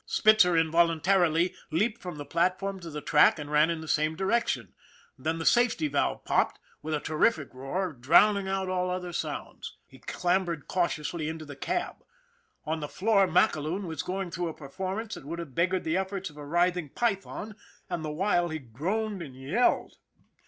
Spitzer 0.07 0.57
involuntarily 0.57 1.53
leaped 1.69 2.01
from 2.01 2.17
the 2.17 2.25
platform 2.25 2.79
to 2.79 2.89
the 2.89 3.01
track 3.01 3.37
and 3.37 3.51
ran 3.51 3.69
in 3.69 3.81
the 3.81 3.87
same 3.87 4.15
direction, 4.15 4.73
then 5.15 5.37
the 5.37 5.45
safety 5.45 5.87
valve 5.87 6.25
popped 6.25 6.57
with 6.81 6.95
a 6.95 6.99
terrific 6.99 7.53
roar, 7.53 7.93
drowning 7.93 8.47
out 8.47 8.67
all 8.67 8.89
other 8.89 9.13
sounds. 9.13 9.77
He 9.85 9.99
clambered 9.99 10.67
cau 10.67 10.85
84 10.85 10.85
ON 10.85 10.87
THE 10.87 10.89
IRON 10.89 10.89
AT 10.89 10.89
BIG 10.89 10.89
CLOUD 10.89 10.89
tiously 10.89 11.29
into 11.29 11.45
the 11.45 11.55
cab. 11.87 11.95
On 12.65 12.79
the 12.79 12.87
floor 12.87 13.27
MacAloon 13.27 13.83
was 13.83 14.01
going 14.01 14.31
through 14.31 14.47
a 14.47 14.55
performance 14.55 15.13
that 15.13 15.25
would 15.25 15.37
have 15.37 15.53
beg 15.53 15.69
gared 15.69 15.83
the 15.83 15.97
efforts 15.97 16.31
of 16.31 16.37
a 16.37 16.45
writhing 16.47 16.89
python, 16.89 17.55
and 17.87 18.03
the 18.03 18.09
while 18.09 18.49
he 18.49 18.57
groaned 18.57 19.21
and 19.21 19.35
yelled. 19.35 19.97